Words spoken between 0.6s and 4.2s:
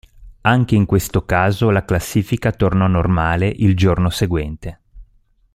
in questo caso la classifica tornò normale il giorno